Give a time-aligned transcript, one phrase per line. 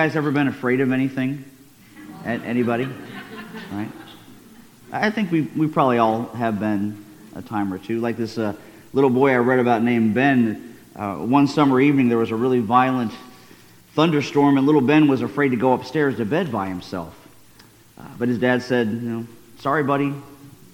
[0.00, 1.44] guys ever been afraid of anything?
[2.24, 2.88] A- Anybody?
[3.70, 3.90] Right?
[4.90, 7.04] I think we, we probably all have been
[7.34, 8.00] a time or two.
[8.00, 8.54] Like this uh,
[8.94, 10.74] little boy I read about named Ben.
[10.96, 13.12] Uh, one summer evening, there was a really violent
[13.92, 17.14] thunderstorm, and little Ben was afraid to go upstairs to bed by himself.
[17.98, 19.26] Uh, but his dad said, you know,
[19.58, 20.14] sorry, buddy,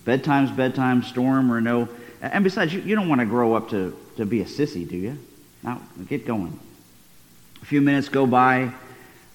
[0.05, 1.89] bedtime's bedtime, storm or no.
[2.23, 4.97] And besides, you, you don't want to grow up to, to be a sissy, do
[4.97, 5.19] you?
[5.65, 6.57] Now, get going.
[7.61, 8.73] A few minutes go by.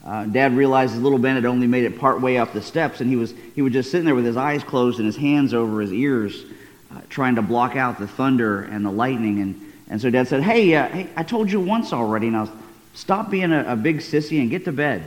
[0.05, 3.10] Uh, Dad realizes little Ben had only made it part way up the steps, and
[3.10, 5.80] he was he was just sitting there with his eyes closed and his hands over
[5.80, 6.46] his ears,
[6.91, 9.40] uh, trying to block out the thunder and the lightning.
[9.41, 12.32] And and so Dad said, "Hey, uh, hey, I told you once already.
[12.32, 12.49] Now
[12.96, 15.04] stop being a, a big sissy and get to bed."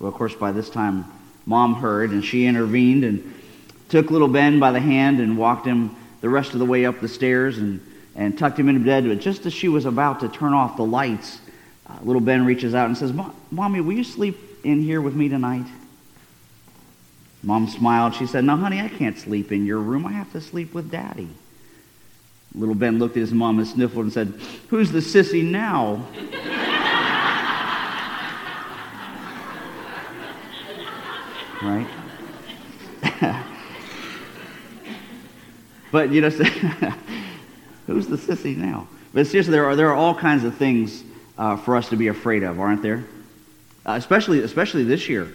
[0.00, 1.04] Well, of course, by this time,
[1.46, 3.32] Mom heard, and she intervened and
[3.88, 7.00] took little Ben by the hand and walked him the rest of the way up
[7.00, 7.80] the stairs and
[8.16, 9.06] and tucked him into bed.
[9.06, 11.38] But just as she was about to turn off the lights
[11.92, 13.12] uh, little Ben reaches out and says,
[13.50, 15.66] Mommy, will you sleep in here with me tonight?
[17.42, 18.14] Mom smiled.
[18.14, 20.06] She said, No, honey, I can't sleep in your room.
[20.06, 21.28] I have to sleep with Daddy.
[22.54, 24.34] Little Ben looked at his mom and sniffled and said,
[24.68, 26.06] Who's the sissy now?
[31.62, 31.88] right?
[35.90, 36.30] but, you know,
[37.86, 38.86] who's the sissy now?
[39.12, 41.02] But seriously, there are, there are all kinds of things
[41.38, 43.04] uh, for us to be afraid of, aren't there?
[43.84, 45.28] Uh, especially, especially this year.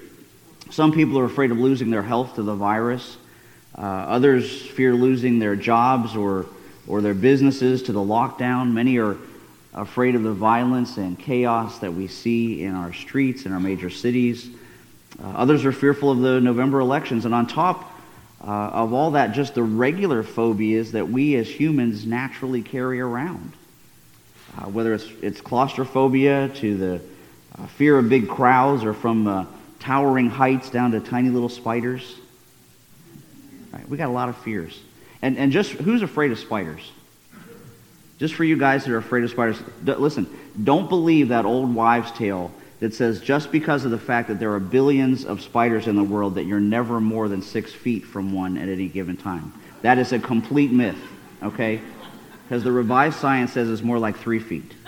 [0.69, 3.17] Some people are afraid of losing their health to the virus.
[3.77, 6.45] Uh, others fear losing their jobs or,
[6.87, 8.71] or their businesses to the lockdown.
[8.71, 9.17] Many are
[9.73, 13.89] afraid of the violence and chaos that we see in our streets, in our major
[13.89, 14.49] cities.
[15.21, 17.25] Uh, others are fearful of the November elections.
[17.25, 17.91] And on top
[18.41, 23.53] uh, of all that, just the regular phobias that we as humans naturally carry around
[24.57, 27.01] uh, whether it's, it's claustrophobia to the
[27.57, 29.45] uh, fear of big crowds or from uh,
[29.79, 32.15] towering heights down to tiny little spiders.
[33.71, 34.79] Right, we got a lot of fears.
[35.21, 36.91] And, and just who's afraid of spiders?
[38.19, 40.27] Just for you guys that are afraid of spiders, d- listen,
[40.63, 44.53] don't believe that old wives' tale that says just because of the fact that there
[44.53, 48.31] are billions of spiders in the world that you're never more than six feet from
[48.31, 49.53] one at any given time.
[49.81, 50.97] That is a complete myth,
[51.43, 51.81] okay?
[52.47, 54.73] Because the revised science says it's more like three feet.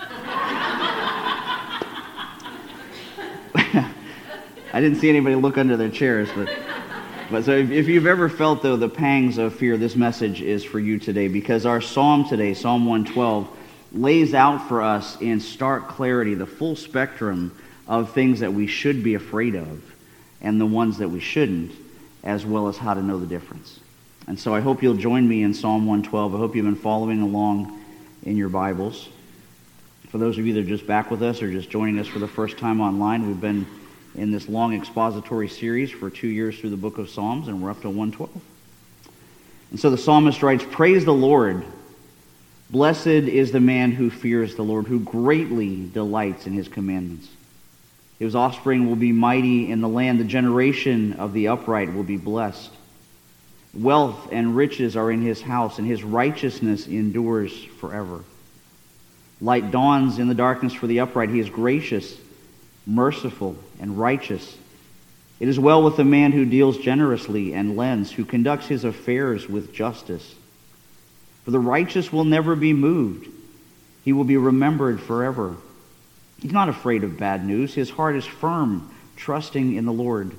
[4.72, 6.48] I didn't see anybody look under their chairs, but,
[7.30, 10.64] but so if, if you've ever felt, though, the pangs of fear, this message is
[10.64, 13.54] for you today because our psalm today, Psalm 112,
[13.92, 17.54] lays out for us in stark clarity the full spectrum
[17.86, 19.82] of things that we should be afraid of
[20.40, 21.72] and the ones that we shouldn't,
[22.24, 23.79] as well as how to know the difference.
[24.30, 26.36] And so I hope you'll join me in Psalm 112.
[26.36, 27.82] I hope you've been following along
[28.22, 29.08] in your Bibles.
[30.10, 32.20] For those of you that are just back with us or just joining us for
[32.20, 33.66] the first time online, we've been
[34.14, 37.72] in this long expository series for two years through the book of Psalms, and we're
[37.72, 38.30] up to 112.
[39.72, 41.64] And so the psalmist writes, Praise the Lord.
[42.70, 47.26] Blessed is the man who fears the Lord, who greatly delights in his commandments.
[48.20, 50.20] His offspring will be mighty in the land.
[50.20, 52.70] The generation of the upright will be blessed.
[53.72, 58.24] Wealth and riches are in his house, and his righteousness endures forever.
[59.40, 61.30] Light dawns in the darkness for the upright.
[61.30, 62.18] He is gracious,
[62.86, 64.58] merciful, and righteous.
[65.38, 69.48] It is well with the man who deals generously and lends, who conducts his affairs
[69.48, 70.34] with justice.
[71.44, 73.28] For the righteous will never be moved.
[74.04, 75.56] He will be remembered forever.
[76.40, 77.74] He's not afraid of bad news.
[77.74, 80.32] His heart is firm, trusting in the Lord.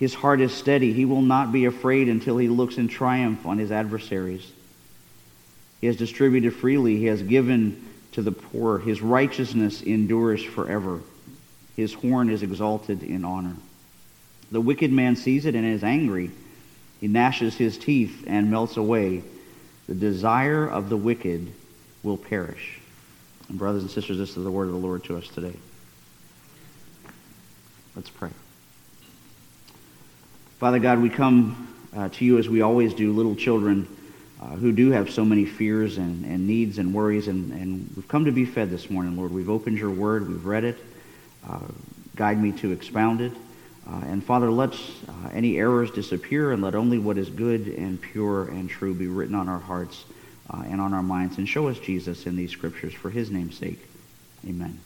[0.00, 0.94] His heart is steady.
[0.94, 4.50] He will not be afraid until he looks in triumph on his adversaries.
[5.82, 6.96] He has distributed freely.
[6.96, 8.78] He has given to the poor.
[8.78, 11.00] His righteousness endures forever.
[11.76, 13.56] His horn is exalted in honor.
[14.50, 16.30] The wicked man sees it and is angry.
[17.02, 19.22] He gnashes his teeth and melts away.
[19.86, 21.52] The desire of the wicked
[22.02, 22.80] will perish.
[23.50, 25.56] And brothers and sisters, this is the word of the Lord to us today.
[27.94, 28.30] Let's pray.
[30.60, 33.88] Father God, we come uh, to you as we always do, little children
[34.42, 38.06] uh, who do have so many fears and, and needs and worries, and, and we've
[38.08, 39.32] come to be fed this morning, Lord.
[39.32, 40.76] We've opened your word, we've read it.
[41.48, 41.60] Uh,
[42.14, 43.32] guide me to expound it.
[43.88, 47.98] Uh, and Father, let uh, any errors disappear and let only what is good and
[47.98, 50.04] pure and true be written on our hearts
[50.50, 51.38] uh, and on our minds.
[51.38, 53.80] And show us Jesus in these scriptures for his name's sake.
[54.46, 54.78] Amen.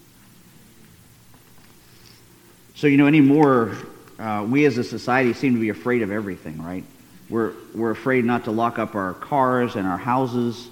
[2.76, 3.76] So, you know, any more
[4.18, 6.84] uh, we as a society seem to be afraid of everything, right?
[7.28, 10.68] We're, we're afraid not to lock up our cars and our houses.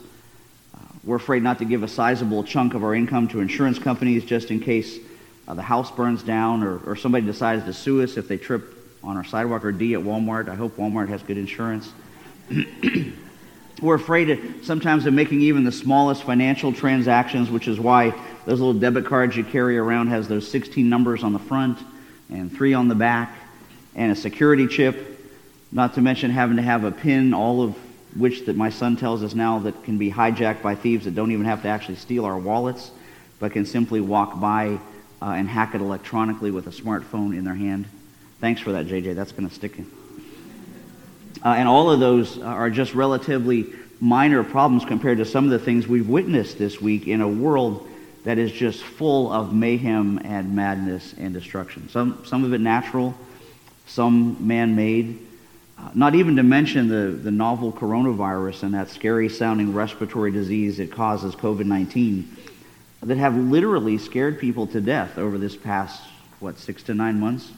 [0.74, 4.24] Uh, we're afraid not to give a sizable chunk of our income to insurance companies
[4.24, 4.98] just in case
[5.48, 8.62] uh, the house burns down, or, or somebody decides to sue us if they trip
[9.02, 10.48] on our sidewalk, or D at Walmart.
[10.48, 11.92] I hope Walmart has good insurance.
[13.82, 18.10] We're afraid of, sometimes of making even the smallest financial transactions, which is why
[18.46, 21.78] those little debit cards you carry around has those 16 numbers on the front
[22.32, 23.34] and three on the back
[23.94, 25.20] and a security chip.
[25.70, 27.76] Not to mention having to have a pin, all of
[28.14, 31.32] which that my son tells us now that can be hijacked by thieves that don't
[31.32, 32.90] even have to actually steal our wallets,
[33.38, 34.78] but can simply walk by
[35.22, 37.86] uh, and hack it electronically with a smartphone in their hand.
[38.40, 39.14] Thanks for that, JJ.
[39.14, 39.90] That's going to stick in.
[41.44, 43.66] Uh, and all of those are just relatively
[44.00, 47.88] minor problems compared to some of the things we've witnessed this week in a world
[48.24, 51.88] that is just full of mayhem and madness and destruction.
[51.88, 53.14] Some, some of it natural,
[53.86, 55.26] some man made.
[55.78, 60.78] Uh, not even to mention the, the novel coronavirus and that scary sounding respiratory disease
[60.78, 62.36] it causes, COVID 19,
[63.02, 66.02] that have literally scared people to death over this past,
[66.38, 67.50] what, six to nine months?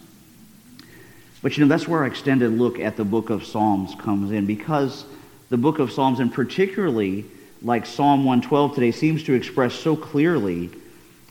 [1.43, 4.47] But you know, that's where our extended look at the book of Psalms comes in
[4.47, 5.05] because
[5.51, 7.27] the book of Psalms, and particularly
[7.65, 10.71] like Psalm 112 today, seems to express so clearly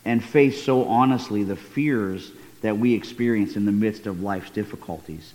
[0.04, 2.32] and face so honestly the fears
[2.62, 5.34] that we experience in the midst of life's difficulties.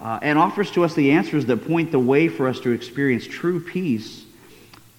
[0.00, 3.26] Uh, and offers to us the answers that point the way for us to experience
[3.26, 4.24] true peace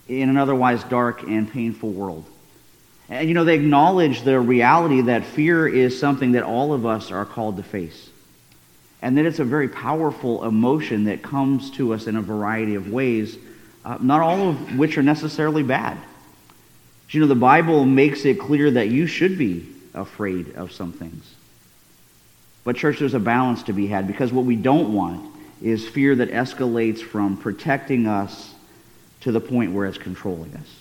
[0.08, 2.26] in an otherwise dark and painful world.
[3.10, 7.12] And you know, they acknowledge the reality that fear is something that all of us
[7.12, 8.10] are called to face
[9.02, 12.92] and that it's a very powerful emotion that comes to us in a variety of
[12.92, 13.38] ways,
[13.86, 15.98] uh, not all of which are necessarily bad.
[17.10, 21.34] You know, the Bible makes it clear that you should be afraid of some things.
[22.66, 26.16] But, church, there's a balance to be had because what we don't want is fear
[26.16, 28.54] that escalates from protecting us
[29.22, 30.80] to the point where it's controlling us.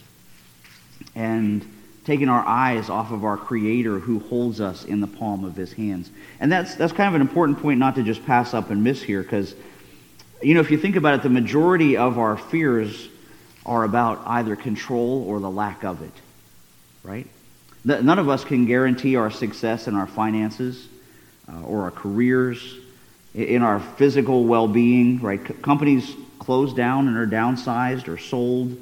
[1.15, 1.65] And
[2.05, 5.73] taking our eyes off of our Creator who holds us in the palm of His
[5.73, 6.11] hands.
[6.41, 9.03] And that's, that's kind of an important point not to just pass up and miss
[9.03, 9.55] here because,
[10.45, 13.09] you know, if you think about it, the majority of our fears
[13.65, 16.13] are about either control or the lack of it,
[17.03, 17.27] right?
[17.85, 20.87] None of us can guarantee our success in our finances
[21.51, 22.77] uh, or our careers,
[23.35, 25.41] in our physical well being, right?
[25.47, 28.77] C- companies close down and are downsized or sold,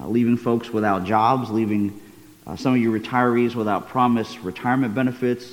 [0.00, 2.00] uh, leaving folks without jobs, leaving
[2.46, 5.52] uh, some of you retirees without promised retirement benefits.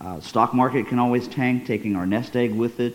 [0.00, 2.94] Uh, stock market can always tank, taking our nest egg with it.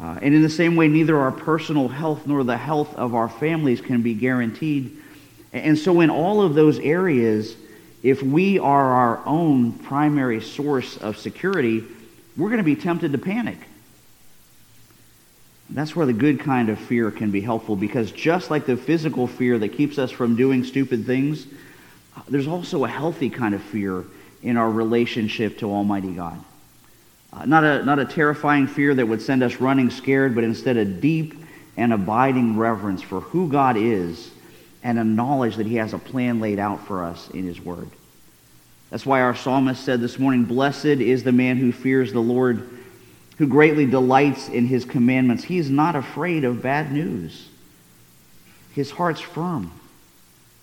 [0.00, 3.28] Uh, and in the same way, neither our personal health nor the health of our
[3.28, 4.96] families can be guaranteed.
[5.52, 7.56] And so, in all of those areas,
[8.02, 11.82] if we are our own primary source of security,
[12.36, 13.58] we're going to be tempted to panic.
[15.70, 19.26] That's where the good kind of fear can be helpful because just like the physical
[19.26, 21.46] fear that keeps us from doing stupid things,
[22.28, 24.04] there's also a healthy kind of fear
[24.42, 26.38] in our relationship to Almighty God.
[27.36, 30.76] Uh, not, a, not a terrifying fear that would send us running scared, but instead
[30.76, 31.34] a deep
[31.76, 34.30] and abiding reverence for who God is
[34.82, 37.90] and a knowledge that He has a plan laid out for us in His Word.
[38.90, 42.68] That's why our psalmist said this morning, Blessed is the man who fears the Lord,
[43.36, 45.44] who greatly delights in His commandments.
[45.44, 47.48] He is not afraid of bad news.
[48.72, 49.72] His heart's firm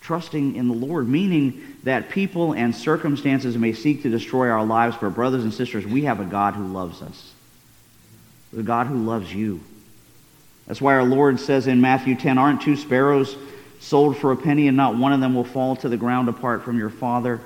[0.04, 4.96] trusting in the Lord, meaning that people and circumstances may seek to destroy our lives,
[5.00, 7.32] but brothers and sisters, we have a God who loves us.
[8.52, 9.60] The God who loves you.
[10.66, 13.34] That's why our Lord says in Matthew 10, Aren't two sparrows
[13.80, 16.64] sold for a penny, and not one of them will fall to the ground apart
[16.64, 17.40] from your Father?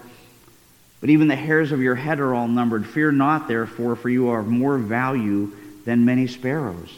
[1.00, 2.84] But even the hairs of your head are all numbered.
[2.84, 5.52] Fear not, therefore, for you are of more value
[5.84, 6.90] than many sparrows.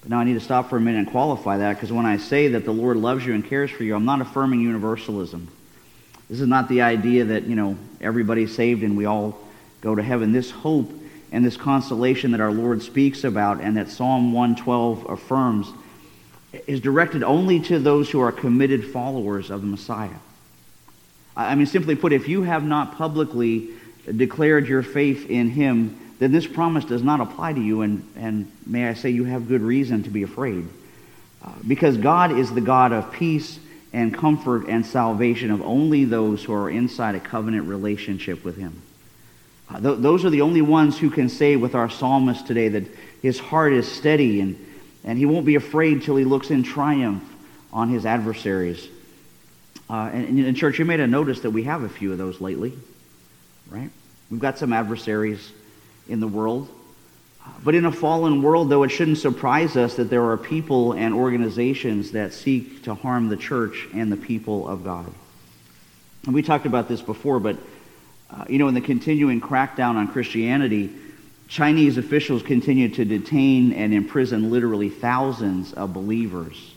[0.00, 2.16] But now I need to stop for a minute and qualify that because when I
[2.18, 5.48] say that the Lord loves you and cares for you, I'm not affirming universalism.
[6.30, 9.38] This is not the idea that, you know, everybody's saved and we all
[9.80, 10.32] go to heaven.
[10.32, 10.92] This hope
[11.32, 15.68] and this consolation that our Lord speaks about and that Psalm 112 affirms
[16.66, 20.10] is directed only to those who are committed followers of the Messiah.
[21.36, 23.68] I mean, simply put, if you have not publicly
[24.16, 28.50] declared your faith in him, then this promise does not apply to you, and, and
[28.66, 30.66] may I say you have good reason to be afraid.
[31.44, 33.60] Uh, because God is the God of peace
[33.92, 38.82] and comfort and salvation of only those who are inside a covenant relationship with Him.
[39.70, 42.84] Uh, th- those are the only ones who can say with our psalmist today that
[43.22, 44.66] his heart is steady and,
[45.04, 47.22] and he won't be afraid till he looks in triumph
[47.72, 48.88] on his adversaries.
[49.88, 52.40] Uh, and in church, you may have noticed that we have a few of those
[52.40, 52.72] lately,
[53.70, 53.90] right?
[54.30, 55.52] We've got some adversaries
[56.08, 56.68] in the world.
[57.64, 61.14] But in a fallen world, though, it shouldn't surprise us that there are people and
[61.14, 65.12] organizations that seek to harm the church and the people of God.
[66.26, 67.56] And we talked about this before, but
[68.30, 70.90] Uh, you know, in the continuing crackdown on Christianity,
[71.48, 76.74] Chinese officials continue to detain and imprison literally thousands of believers,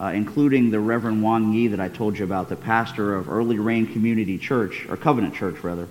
[0.00, 3.60] uh, including the Reverend Wang Yi that I told you about, the pastor of Early
[3.60, 5.86] Rain Community Church, or Covenant Church, rather.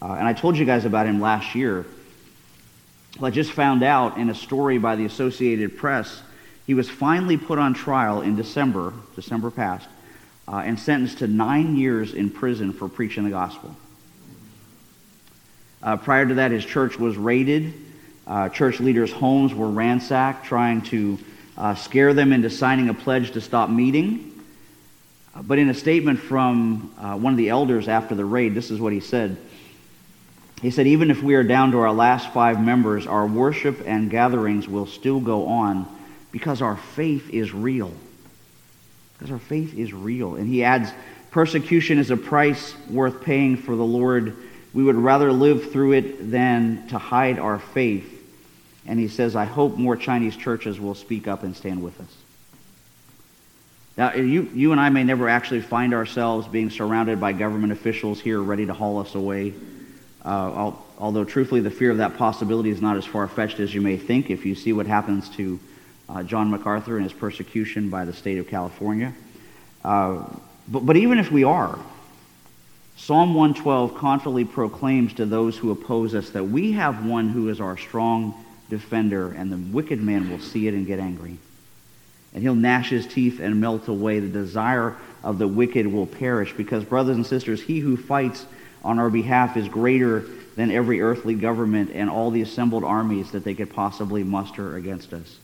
[0.00, 1.84] Uh, and I told you guys about him last year.
[3.18, 6.22] Well, I just found out in a story by the Associated Press,
[6.66, 9.88] he was finally put on trial in December, December past,
[10.46, 13.74] uh, and sentenced to nine years in prison for preaching the gospel.
[15.82, 17.72] Uh, prior to that, his church was raided.
[18.26, 21.18] Uh, church leaders' homes were ransacked, trying to
[21.56, 24.44] uh, scare them into signing a pledge to stop meeting.
[25.34, 28.80] Uh, but in a statement from one of the elders after the raid, this is
[28.80, 29.36] what he said.
[30.60, 34.10] He said, Even if we are down to our last five members, our worship and
[34.10, 35.86] gatherings will still go on
[36.32, 37.92] because our faith is real.
[39.14, 40.34] Because our faith is real.
[40.34, 40.90] And he adds,
[41.30, 44.36] Persecution is a price worth paying for the Lord
[44.74, 48.14] we would rather live through it than to hide our faith.
[48.86, 52.16] And he says, I hope more Chinese churches will speak up and stand with us.
[53.96, 58.20] Now, you, you and I may never actually find ourselves being surrounded by government officials
[58.20, 59.54] here ready to haul us away.
[60.28, 63.80] Uh, although, truthfully, the fear of that possibility is not as far fetched as you
[63.80, 65.58] may think if you see what happens to
[66.06, 69.14] uh, John MacArthur and his persecution by the state of California.
[69.82, 70.22] Uh,
[70.68, 71.78] but, but even if we are,
[72.98, 77.58] Psalm 112 confidently proclaims to those who oppose us that we have one who is
[77.58, 78.34] our strong
[78.68, 81.38] defender, and the wicked man will see it and get angry.
[82.34, 84.20] And he'll gnash his teeth and melt away.
[84.20, 84.94] The desire
[85.24, 88.44] of the wicked will perish because, brothers and sisters, he who fights
[88.84, 90.24] on our behalf is greater
[90.56, 95.12] than every earthly government and all the assembled armies that they could possibly muster against
[95.12, 95.38] us.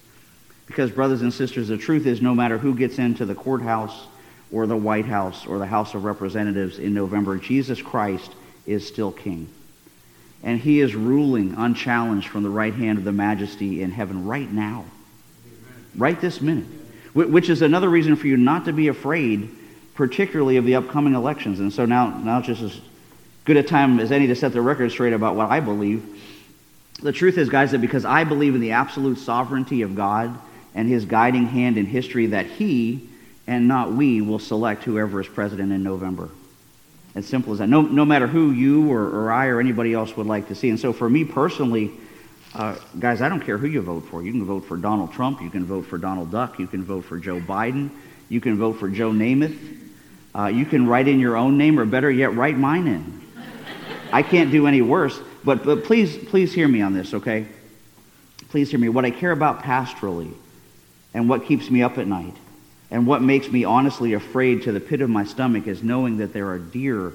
[0.67, 4.07] Because, brothers and sisters, the truth is no matter who gets into the courthouse,
[4.55, 8.31] or the White House or the House of Representatives in November, Jesus Christ
[8.67, 9.49] is still king.
[10.45, 14.51] And he is ruling unchallenged from the right hand of the majesty in heaven right
[14.51, 14.85] now.
[15.97, 16.67] Right this minute.
[17.15, 19.51] Which is another reason for you not to be afraid,
[19.95, 21.61] particularly of the upcoming elections.
[21.61, 22.81] And so now, now just as
[23.45, 26.23] good a time as any to set the record straight about what I believe.
[27.03, 30.37] The truth is, guys, that because I believe in the absolute sovereignty of God
[30.75, 33.09] and his guiding hand in history, that he
[33.47, 36.31] and not we will select whoever is president in November.
[37.15, 37.69] As simple as that.
[37.69, 40.71] No, no matter who you or, or I or anybody else would like to see.
[40.71, 41.93] And so for me personally,
[42.55, 44.23] uh, guys, I don't care who you vote for.
[44.23, 45.43] You can vote for Donald Trump.
[45.43, 46.59] You can vote for Donald Duck.
[46.59, 47.91] You can vote for Joe Biden.
[48.29, 49.57] You can vote for Joe Namath.
[50.35, 53.24] Uh, you can write in your own name, or better yet, write mine in.
[54.15, 55.21] I can't do any worse.
[55.43, 57.47] But, but please, please hear me on this, okay?
[58.49, 58.89] Please hear me.
[58.89, 60.33] What I care about pastorally
[61.13, 62.37] and what keeps me up at night
[62.93, 66.33] and what makes me honestly afraid to the pit of my stomach is knowing that
[66.33, 67.13] there are dear,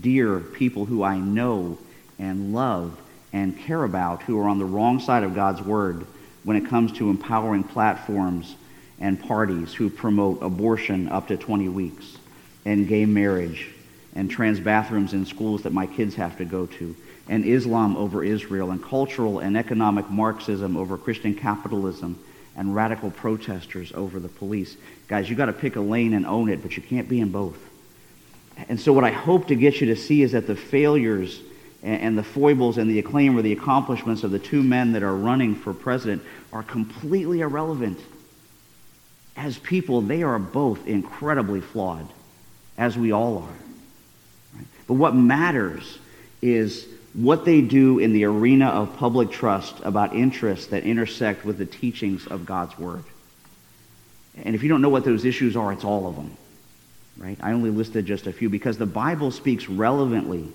[0.00, 1.78] dear people who I know
[2.16, 2.96] and love
[3.32, 6.06] and care about who are on the wrong side of God's word
[6.44, 8.54] when it comes to empowering platforms
[9.00, 12.18] and parties who promote abortion up to 20 weeks
[12.64, 13.72] and gay marriage
[14.16, 16.96] and trans bathrooms in schools that my kids have to go to
[17.28, 22.18] and Islam over Israel and cultural and economic Marxism over Christian capitalism
[22.56, 24.76] and radical protesters over the police.
[25.08, 27.30] Guys, you got to pick a lane and own it, but you can't be in
[27.30, 27.58] both.
[28.68, 31.40] And so, what I hope to get you to see is that the failures
[31.82, 35.14] and the foibles and the acclaim or the accomplishments of the two men that are
[35.14, 38.00] running for president are completely irrelevant.
[39.36, 42.08] As people, they are both incredibly flawed,
[42.78, 43.65] as we all are.
[44.86, 45.98] But what matters
[46.42, 51.58] is what they do in the arena of public trust about interests that intersect with
[51.58, 53.04] the teachings of God's Word.
[54.44, 56.36] And if you don't know what those issues are, it's all of them.
[57.16, 57.38] Right?
[57.40, 60.52] I only listed just a few because the Bible speaks relevantly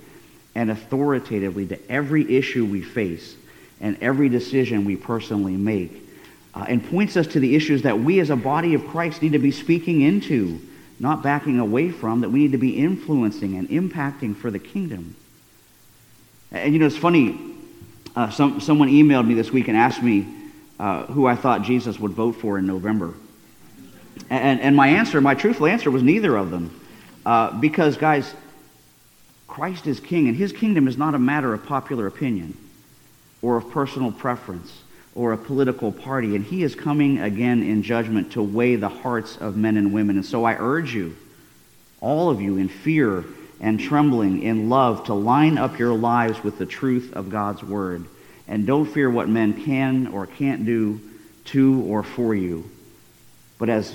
[0.53, 3.35] and authoritatively to every issue we face
[3.79, 6.07] and every decision we personally make
[6.53, 9.31] uh, and points us to the issues that we as a body of Christ need
[9.31, 10.59] to be speaking into,
[11.01, 15.15] not backing away from, that we need to be influencing and impacting for the kingdom.
[16.51, 17.39] And you know, it's funny.
[18.15, 20.27] Uh, some, someone emailed me this week and asked me
[20.79, 23.15] uh, who I thought Jesus would vote for in November.
[24.29, 26.79] And, and my answer, my truthful answer, was neither of them.
[27.25, 28.31] Uh, because, guys,
[29.47, 32.55] Christ is king, and his kingdom is not a matter of popular opinion
[33.41, 34.71] or of personal preference
[35.15, 36.35] or a political party.
[36.35, 40.15] And he is coming again in judgment to weigh the hearts of men and women.
[40.17, 41.15] And so I urge you,
[41.99, 43.25] all of you, in fear
[43.59, 48.05] and trembling in love to line up your lives with the truth of God's word.
[48.47, 50.99] And don't fear what men can or can't do
[51.45, 52.69] to or for you.
[53.59, 53.91] But as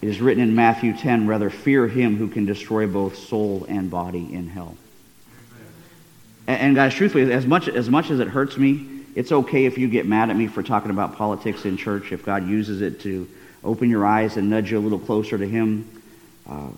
[0.00, 3.90] it is written in Matthew 10, rather fear him who can destroy both soul and
[3.90, 4.76] body in hell.
[6.46, 9.78] And, and guys, truthfully, as much, as much as it hurts me, it's okay if
[9.78, 13.00] you get mad at me for talking about politics in church, if God uses it
[13.00, 13.28] to
[13.64, 15.88] open your eyes and nudge you a little closer to Him.
[16.48, 16.68] Uh,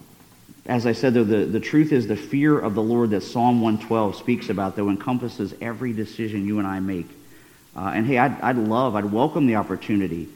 [0.66, 3.60] as I said, though, the, the truth is the fear of the Lord that Psalm
[3.60, 7.08] 112 speaks about, though, encompasses every decision you and I make.
[7.76, 10.28] Uh, and hey, I'd, I'd love, I'd welcome the opportunity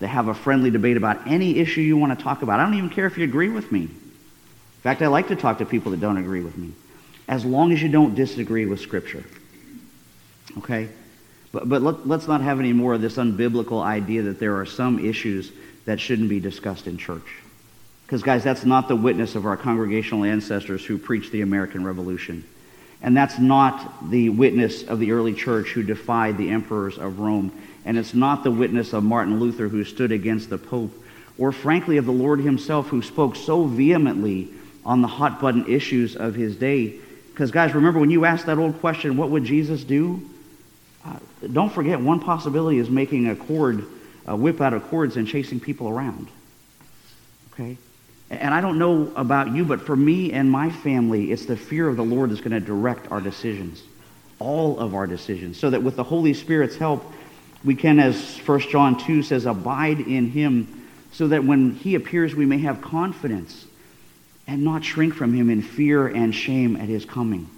[0.00, 2.60] to have a friendly debate about any issue you want to talk about.
[2.60, 3.82] I don't even care if you agree with me.
[3.82, 6.72] In fact, I like to talk to people that don't agree with me,
[7.28, 9.24] as long as you don't disagree with Scripture.
[10.58, 10.88] Okay?
[11.56, 14.66] But, but let, let's not have any more of this unbiblical idea that there are
[14.66, 15.50] some issues
[15.86, 17.24] that shouldn't be discussed in church.
[18.04, 22.44] Because, guys, that's not the witness of our congregational ancestors who preached the American Revolution.
[23.00, 27.58] And that's not the witness of the early church who defied the emperors of Rome.
[27.86, 30.92] And it's not the witness of Martin Luther who stood against the Pope.
[31.38, 34.50] Or, frankly, of the Lord himself who spoke so vehemently
[34.84, 36.96] on the hot button issues of his day.
[37.32, 40.20] Because, guys, remember when you asked that old question, what would Jesus do?
[41.06, 41.18] Uh,
[41.52, 43.84] don't forget, one possibility is making a cord,
[44.26, 46.28] a whip out of cords and chasing people around.
[47.52, 47.76] Okay?
[48.30, 51.88] And I don't know about you, but for me and my family, it's the fear
[51.88, 53.82] of the Lord that's going to direct our decisions,
[54.40, 57.04] all of our decisions, so that with the Holy Spirit's help,
[57.64, 62.34] we can, as 1 John 2 says, abide in him, so that when he appears,
[62.34, 63.66] we may have confidence
[64.46, 67.48] and not shrink from him in fear and shame at his coming.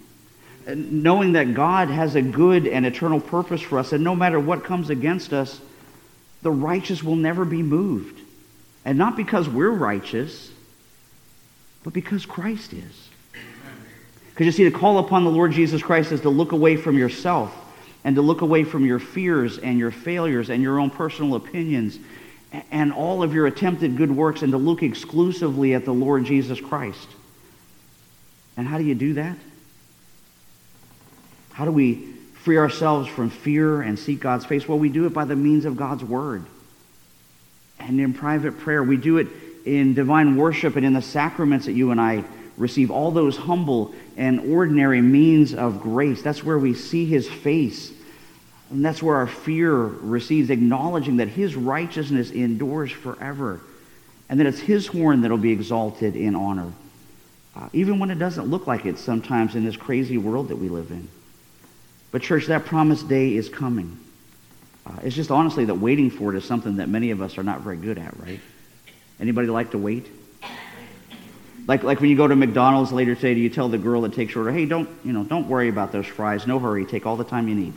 [0.75, 4.65] Knowing that God has a good and eternal purpose for us, and no matter what
[4.65, 5.61] comes against us,
[6.43, 8.21] the righteous will never be moved.
[8.85, 10.51] And not because we're righteous,
[11.85, 13.09] but because Christ is.
[14.31, 16.97] Because you see, to call upon the Lord Jesus Christ is to look away from
[16.97, 17.55] yourself
[18.05, 21.99] and to look away from your fears and your failures and your own personal opinions
[22.71, 26.61] and all of your attempted good works and to look exclusively at the Lord Jesus
[26.61, 27.09] Christ.
[28.57, 29.37] And how do you do that?
[31.59, 31.97] How do we
[32.45, 34.69] free ourselves from fear and seek God's face?
[34.69, 36.45] Well, we do it by the means of God's Word
[37.81, 38.81] and in private prayer.
[38.81, 39.27] We do it
[39.65, 42.23] in divine worship and in the sacraments that you and I
[42.57, 46.23] receive, all those humble and ordinary means of grace.
[46.23, 47.91] That's where we see his face.
[48.71, 53.61] And that's where our fear receives, acknowledging that his righteousness endures forever
[54.29, 56.73] and that it's his horn that'll be exalted in honor,
[57.57, 60.69] uh, even when it doesn't look like it sometimes in this crazy world that we
[60.69, 61.09] live in.
[62.11, 63.99] But, church, that promised day is coming.
[64.87, 67.43] Uh, it's just honestly that waiting for it is something that many of us are
[67.43, 68.41] not very good at, right?
[69.21, 70.07] Anybody like to wait?
[71.67, 74.15] Like, like when you go to McDonald's later today, do you tell the girl that
[74.15, 76.47] takes your order, hey, don't, you know, don't worry about those fries.
[76.47, 76.87] No hurry.
[76.87, 77.75] Take all the time you need.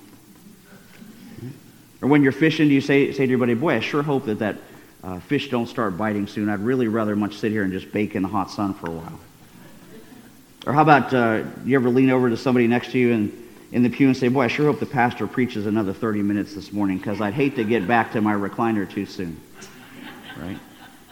[2.01, 4.25] Or when you're fishing, do you say, say to your buddy, boy, I sure hope
[4.25, 4.55] that that
[5.03, 6.47] uh, fish don't start biting soon.
[6.49, 8.93] I'd really rather much sit here and just bake in the hot sun for a
[8.93, 9.19] while.
[10.65, 13.83] Or how about uh, you ever lean over to somebody next to you and in
[13.83, 16.73] the pew and say, boy, I sure hope the pastor preaches another 30 minutes this
[16.73, 19.39] morning because I'd hate to get back to my recliner too soon.
[20.37, 20.57] Right?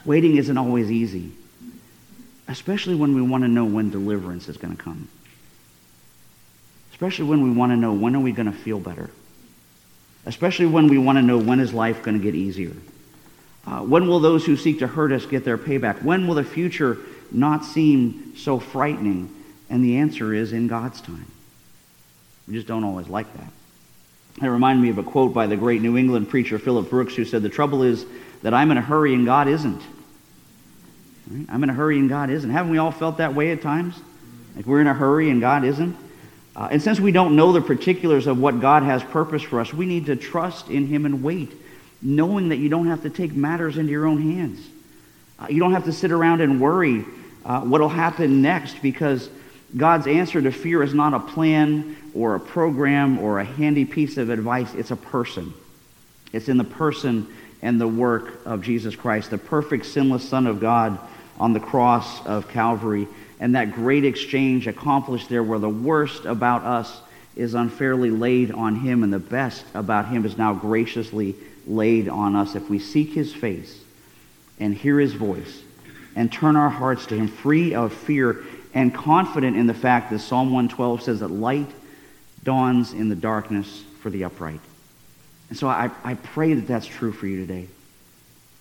[0.06, 1.32] Waiting isn't always easy,
[2.48, 5.08] especially when we want to know when deliverance is going to come.
[6.92, 9.10] Especially when we want to know when are we going to feel better.
[10.26, 12.74] Especially when we want to know when is life going to get easier.
[13.66, 16.04] Uh, when will those who seek to hurt us get their payback?
[16.04, 16.98] When will the future
[17.32, 19.34] not seem so frightening?
[19.70, 21.28] And the answer is in God's time.
[22.50, 23.52] We just don't always like that.
[24.42, 27.24] It reminded me of a quote by the great New England preacher Philip Brooks who
[27.24, 28.06] said, The trouble is
[28.42, 29.82] that I'm in a hurry and God isn't.
[31.30, 31.46] Right?
[31.50, 32.50] I'm in a hurry and God isn't.
[32.50, 34.00] Haven't we all felt that way at times?
[34.56, 35.96] Like we're in a hurry and God isn't?
[36.56, 39.72] Uh, and since we don't know the particulars of what God has purpose for us,
[39.72, 41.52] we need to trust in Him and wait,
[42.02, 44.68] knowing that you don't have to take matters into your own hands.
[45.38, 47.06] Uh, you don't have to sit around and worry
[47.46, 49.30] uh, what will happen next because
[49.76, 54.18] God's answer to fear is not a plan or a program or a handy piece
[54.18, 55.54] of advice, it's a person.
[56.34, 57.28] It's in the person
[57.62, 60.98] and the work of Jesus Christ, the perfect, sinless Son of God
[61.40, 63.08] on the cross of Calvary,
[63.40, 67.02] and that great exchange accomplished there where the worst about us
[67.36, 71.36] is unfairly laid on him and the best about him is now graciously
[71.68, 72.56] laid on us.
[72.56, 73.80] If we seek his face
[74.60, 75.62] and hear his voice
[76.16, 80.20] and turn our hearts to him free of fear and confident in the fact that
[80.20, 81.70] Psalm 112 says that light
[82.44, 84.62] dawns in the darkness for the upright.
[85.50, 87.68] And so I, I pray that that's true for you today.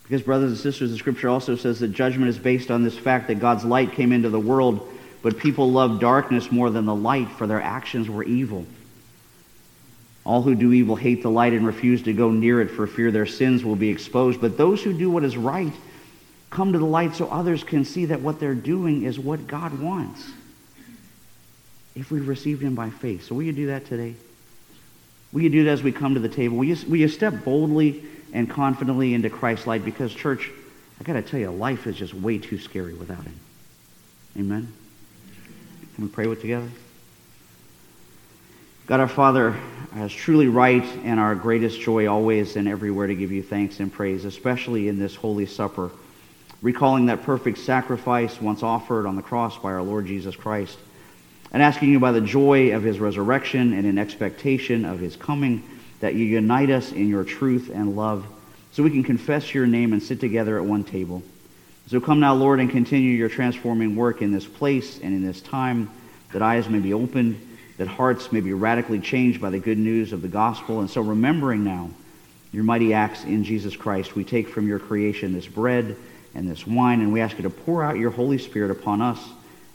[0.03, 3.29] Because, brothers and sisters, the scripture also says that judgment is based on this fact
[3.29, 4.89] that God's light came into the world,
[5.21, 8.65] but people loved darkness more than the light, for their actions were evil.
[10.25, 13.11] All who do evil hate the light and refuse to go near it for fear
[13.11, 14.41] their sins will be exposed.
[14.41, 15.73] But those who do what is right
[16.51, 19.79] come to the light so others can see that what they're doing is what God
[19.79, 20.25] wants.
[21.95, 23.25] if we've received him by faith.
[23.25, 24.15] So will you do that today?
[25.33, 26.57] Will you do that as we come to the table?
[26.57, 29.85] Will you, will you step boldly and confidently into Christ's light?
[29.85, 30.51] Because, church,
[31.01, 33.39] I got to tell you, life is just way too scary without him.
[34.39, 34.73] Amen?
[35.97, 36.69] Can we pray with together?
[38.87, 39.55] God our Father,
[39.97, 43.93] is truly right and our greatest joy always and everywhere to give you thanks and
[43.93, 45.91] praise, especially in this Holy Supper,
[46.63, 50.79] recalling that perfect sacrifice once offered on the cross by our Lord Jesus Christ,
[51.53, 55.63] and asking you by the joy of his resurrection and in expectation of his coming
[56.01, 58.27] that you unite us in your truth and love
[58.73, 61.23] so we can confess your name and sit together at one table.
[61.87, 65.41] So come now, Lord, and continue your transforming work in this place and in this
[65.41, 65.91] time,
[66.33, 67.41] that eyes may be opened
[67.79, 70.81] that hearts may be radically changed by the good news of the gospel.
[70.81, 71.91] And so, remembering now
[72.53, 75.97] your mighty acts in Jesus Christ, we take from your creation this bread
[76.35, 79.19] and this wine, and we ask you to pour out your Holy Spirit upon us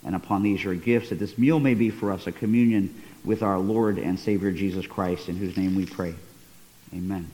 [0.04, 3.42] and upon these your gifts, that this meal may be for us a communion with
[3.42, 6.14] our Lord and Savior Jesus Christ, in whose name we pray.
[6.94, 7.30] Amen.